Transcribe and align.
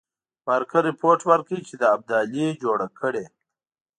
بارکر 0.45 0.83
رپوټ 0.89 1.19
ورکړ 1.29 1.57
چې 1.67 1.73
ابدالي 1.95 2.47
جوړه 2.63 2.87
کړې. 2.99 3.25